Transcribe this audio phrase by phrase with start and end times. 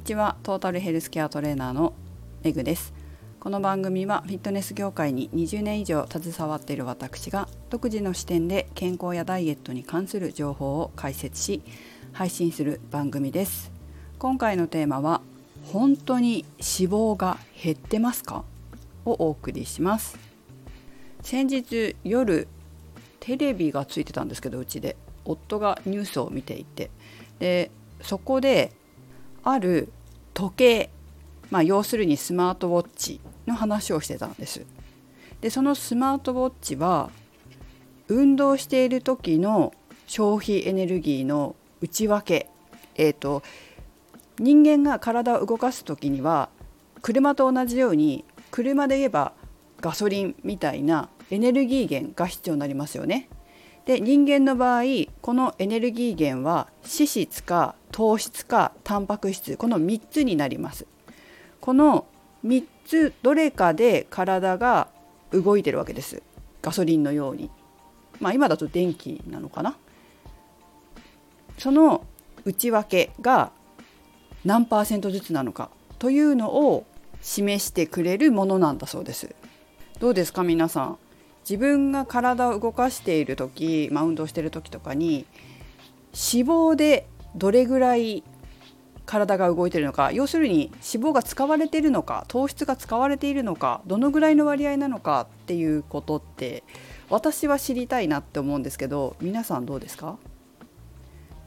[0.00, 0.38] にちは。
[0.42, 1.92] トータルヘルスケアトレーナーの
[2.42, 2.94] メグです。
[3.38, 11.62] この番組はフィットネス業界に20年以上携わっている私が独自の視点で健康やダイエットに関する情報を解説し
[12.14, 13.70] 配信する番組です。
[14.18, 15.20] 今回のテーマは
[15.64, 18.42] 本当に脂肪が減ってますか？
[19.04, 20.18] をお送りします。
[21.20, 22.48] 先日夜
[23.20, 24.96] テレビがついてたんですけどうちで。
[25.26, 26.90] 夫がニュースを見ていて。
[27.38, 27.70] で
[28.00, 28.72] そこで
[29.44, 29.92] ある
[30.34, 30.90] 時計、
[31.50, 34.64] まあ、要するにスマートウォッチの話をしてたんです。
[35.40, 37.10] でそのスマートウォッチは
[38.08, 39.72] 運動している時の
[40.06, 42.48] 消費エネルギーの内訳、
[42.96, 43.42] えーと、
[44.38, 46.50] 人間が体を動かす時には
[47.02, 49.32] 車と同じように車で言えば
[49.80, 53.28] ガソリンみたいなエネルギー源が必要になりますよね。
[53.86, 54.82] で人間の場合
[55.20, 60.86] このエネルギー源は脂質か糖質かタンパク質この3つになります。
[61.60, 62.06] この
[62.44, 64.88] 3つどれかで体が
[65.32, 66.22] 動いてるわけです。
[66.62, 67.50] ガソリンのように。
[68.20, 69.76] まあ今だと電気なのかな。
[71.58, 72.04] その
[72.44, 73.52] 内訳が
[74.44, 75.70] 何パーセントずつなのか。
[75.98, 76.86] というのを
[77.20, 79.34] 示してくれるものなんだそうです。
[79.98, 80.98] どうですか皆さん。
[81.50, 85.26] 自分が体を動かしている時、まあ、運動している時とかに
[86.12, 88.22] 脂肪でどれぐらい
[89.04, 96.62] 体が動いているのか要するに脂肪が使われているのか糖質が使われているのかどのぐらいの割合なのかっていうことって
[97.08, 100.18] 私は知りたいなって思うんですけど皆さんどうですか？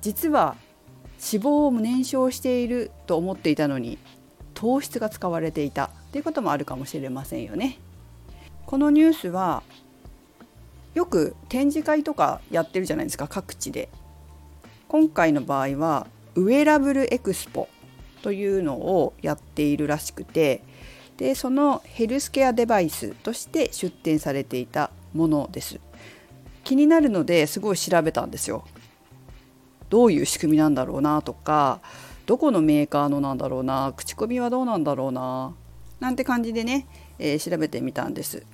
[0.00, 0.56] 実は
[1.32, 3.98] 脂肪を燃焼していると思っていたのに
[4.54, 7.78] 糖質が使われていたっていうこともあるかもしれませんよね。
[8.64, 9.62] このニュースは
[10.94, 13.88] よく展示会とかやってるじゃないですか各地で。
[14.88, 17.68] 今回の場合はウェラブルエクスポ
[18.22, 20.62] というのをやっているらしくて
[21.16, 25.78] でそのヘルスケアデバイスとして出展されていたものです。
[26.64, 28.64] 気になるのですごい調べたんですよ。
[29.88, 31.80] どういう仕組みなんだろうなとか
[32.26, 35.52] どこのメーカーのなんだろうな口コミはどうなんだろうな
[35.98, 36.86] なんて感じでね、
[37.18, 38.44] えー、調べてみたんです。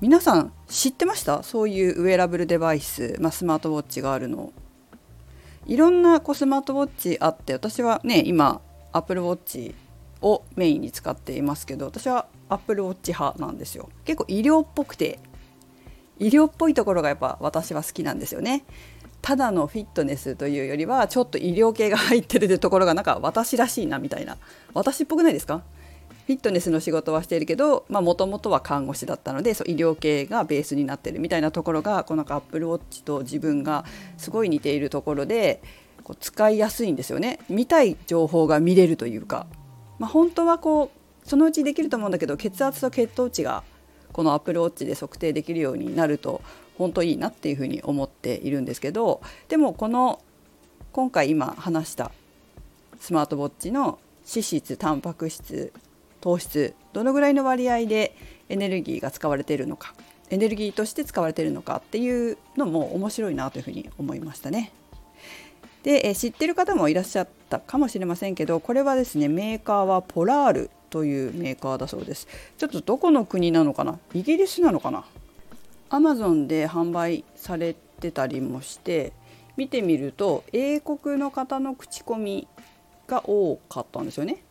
[0.00, 1.42] 皆さん知ってました？
[1.44, 4.52] そういうウェアラブルデバイス、まあ、スマートウォッチがあるの。
[5.66, 8.60] いろんなこうスマートウォッチあって私はね今
[8.92, 9.74] アップルウォッチ
[10.20, 13.88] をメインに使っていますけど私はアップルウォッチ派なんですよ。
[14.04, 15.20] 結構医療っぽくて
[16.18, 18.64] 医療っぽいところがやっぱ私は好きなんですよね。
[19.22, 24.36] ただのフィットネスというよりはちょっと医療系が入ってるところがなんか私らしいなみたいな。
[24.74, 25.62] 私っぽくないですか？
[26.26, 33.84] フィットネスの仕事はしているけどもともとは看護師だったのでそう医療系がベースになってるみたいなところがこのアップルウォッチと自分が
[34.16, 35.62] すごい似ているところで
[36.02, 37.38] こう使いやすいんですよね。
[37.48, 39.46] 見たい情報が見れるというか、
[39.98, 43.62] まあ、本当はこうそのうちできると思うんだけど血圧と血糖値が
[44.12, 46.42] このアップルウォッチで測定できるようになると
[46.78, 50.20] 本当いいなっていうふうに思っているんですけどでもこの
[50.92, 52.12] 今回今話した
[53.00, 53.98] スマートウォッチの
[54.28, 55.72] 脂質タンパク質
[56.24, 58.16] 糖質どのぐらいの割合で
[58.48, 59.92] エネルギーが使われているのか
[60.30, 64.72] エネルギーとして使われているのかっていうのも面白いなというふうに思いましたね。
[65.82, 72.26] で、え知ってる方もいらっしゃったかもしれませんけどこれはですねメーカーはポラールというメーカーだそうです。
[72.56, 73.98] ちょっとどこの国なのかな？
[74.14, 75.04] イギリスなのかな？
[75.90, 79.12] アマゾンで販売されてたりもして
[79.58, 82.48] 見てみると英国の方の口コミ
[83.06, 84.42] が多かったんですよね。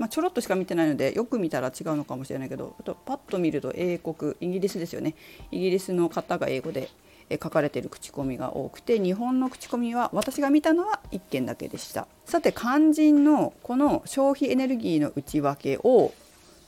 [0.00, 5.14] まあ、ちょろっとしか見てないのでよく見たら違うのかもしれないけどあとパッと見ると英国イギリスですよね。
[5.50, 6.88] イギリスの方が英語で
[7.30, 12.08] 書かれてる口コミが多くて日本の口コミは私が見たのは1件だけでした。
[12.24, 16.14] さて肝心のこの消費エネルギーの内訳を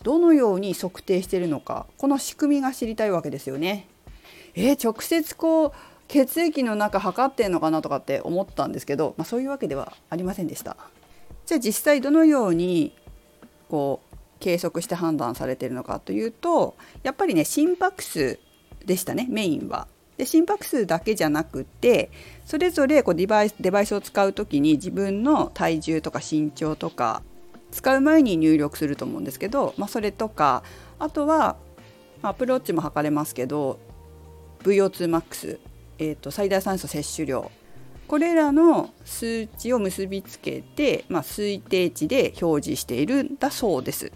[0.03, 3.89] どのように測定してるのかこの仕組みが知りたいわけですよね。
[4.55, 5.73] えー、直接こう
[6.07, 10.77] 血液の中測ってんのかなとかって思ったんですけど、まあ、そういうわけではありませんでした。
[11.47, 12.93] じゃあ実際どのように
[13.73, 18.39] こう計測して判断されているのかというとやっぱりね心拍数
[18.85, 19.89] でしたねメインは。
[20.19, 22.11] で心拍数だけじゃなくて
[22.45, 27.23] それぞれこうデバイスデバイスを使う時に自分の体重とか身長とか
[27.71, 30.63] 使う前に入力すると思うんですけど、まあ、それとか
[30.99, 31.57] あとは
[32.21, 33.79] アプローチも測れますけど
[34.65, 35.59] VO2max、
[35.99, 37.51] えー、と最大酸素摂取量
[38.13, 44.13] これらの数値を結びつけて、まあ、推定値で表示しているんだそうです。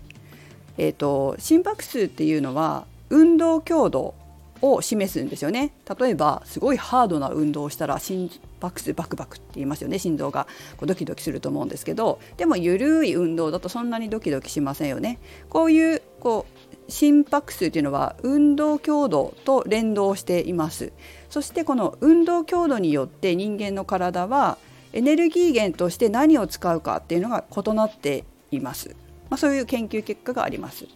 [0.77, 4.15] えーと、心拍数っていうのは運動強度
[4.61, 5.73] を示すんですよね。
[5.99, 9.99] 例えばすごいハードな運動をしたら心拍数バクバクって言いますよね。
[9.99, 10.47] 心臓が
[10.77, 15.19] こうドキドキすると思うんですけどでも緩い運動だとそんなにドキドキしませんよね。
[15.49, 20.93] こういうこう心拍数というのは運動強度と連動しています。
[21.37, 24.57] そしてこの運動強度によって人間の体は
[24.95, 28.97] エネルギー源として何を使うかっていうのが異なっています、
[29.29, 30.87] まあ、そういう研究結果があります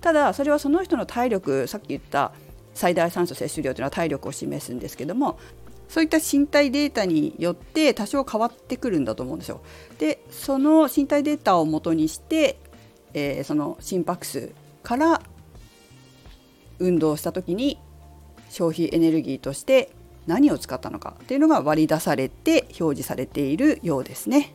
[0.00, 2.32] ただそれはその人の体力さっき言った
[2.72, 5.38] 最大酸素摂取量というのは体力を示すんですけども
[5.90, 9.60] そういった身体データによって多少変わってくるんだと思うんですよ。
[9.98, 12.58] でその身体データをもとにして、
[13.12, 14.52] えー、その心拍数
[14.82, 15.20] から
[16.78, 17.78] 運動した時に
[18.50, 19.90] 消費エネルギーとして
[20.26, 24.52] 何を使ったのかっていうのが割り出されて表示されているようですね。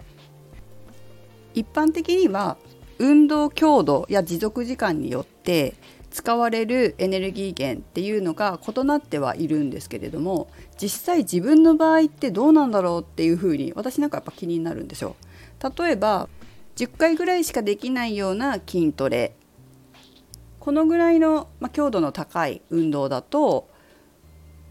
[1.56, 2.58] 一般的には
[3.00, 5.74] 運動強度や持続時間によって
[6.12, 10.50] 使われるエネルギー源っていうのが異なってはいるんですけれども
[10.82, 15.16] 実際自分の場合ってどうなんだろうっていうふうに私なんかやっぱ気になるんですよ。
[15.78, 16.30] 例えば
[16.76, 19.36] 10回ぐらいしかできないような筋トレ
[20.60, 23.70] このぐらいの、ま、強度の高い運動だと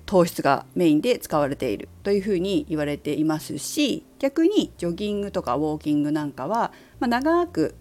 [0.06, 7.74] 糖質がメインで使われているというふうに言われていますし逆にジョギングとかウォーキングなんかは、まあ、長く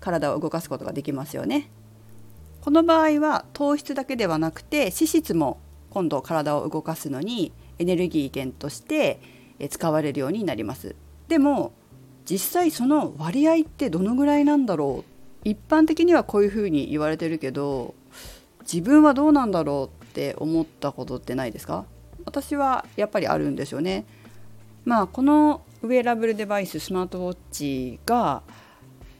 [0.00, 1.70] 体を動かすことができますよね。
[2.62, 5.58] この場合は糖質だけではなくて脂質も
[5.90, 9.18] 今度体を動かすのにエネルギー源として
[9.70, 10.94] 使われるようになります
[11.28, 11.72] でも
[12.26, 17.94] 実際その割合ってどのぐらいなんだろう一般的にはこういうふうに言われてるけど
[18.60, 21.84] 自分はどうなんだろうって思ったことってないですか？
[22.24, 24.04] 私はやっぱりあるんですよね。
[24.84, 28.42] まあこのウェアラブルデバイススマートウォッチが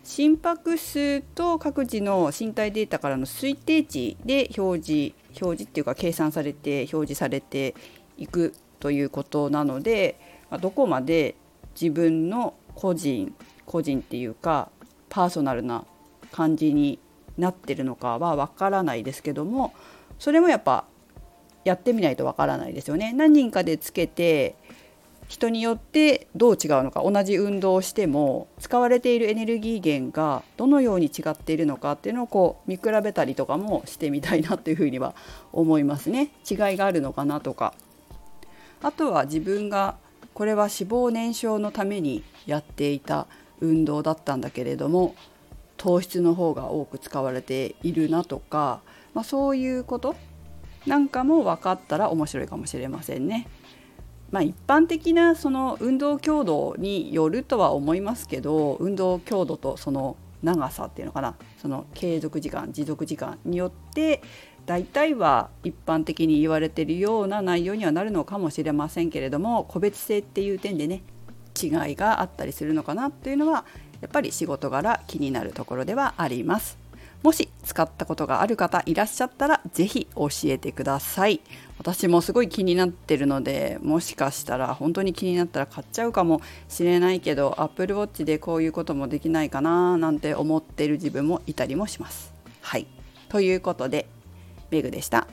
[0.02, 7.74] 心拍数と各自の身体データからの推定値で表示表示っていうか計算されて表示されて
[8.18, 10.18] いくということなので、
[10.50, 11.36] まどこまで
[11.80, 13.34] 自分の個人
[13.66, 14.70] 個人っていうか
[15.08, 15.84] パーソナルな
[16.32, 16.98] 感じに
[17.38, 19.72] なってるのかはわからないですけども
[20.20, 20.84] それもやっぱ
[21.64, 23.12] やってみないとわからないですよね。
[23.12, 24.54] 何人かでつけて
[25.28, 35.14] 人によってどう違うのか同じ運動をしても使われているエネルギー源がどのように違っているのかっていうのをこう見比べたりとかもしてみたいなっていうふうには
[35.52, 37.74] 思いますね違いがあるのかなとか
[38.82, 39.96] あとは自分が
[40.34, 43.28] これは脂肪燃焼のためにやっていた
[43.60, 45.14] 運動だったんだけれども
[45.76, 48.82] 糖質の方が多く使われているなとか、
[49.14, 50.14] まあ、そういうこと
[50.86, 53.46] なんかも分かったら面白いかもしれませんね。
[54.30, 64.22] まあ、一般的なその運動強度によるとは思いますけど運動強度とその長さっていうのかなその継続時間持続時間によって
[64.66, 71.02] 大体は一般的に言われているような内容にはなるのかもしれませんけれども個別性っていう点でね
[71.60, 73.64] 違いがあったりするのかなっていうのは
[74.00, 76.79] やっぱり仕事柄気になるところではあります。
[77.22, 81.40] もし使ったことがある方いらっしゃったら是非教えてください。
[81.78, 92.32] 私もすごい気になってるのでもしかしたら本当に気になったら買っちゃうかもしれないけど Apple Watch でこういうこともできないかななんて思ってる自分もいたりもします。
[92.60, 92.86] はい。
[93.28, 94.06] ということで
[94.70, 95.26] メグでした。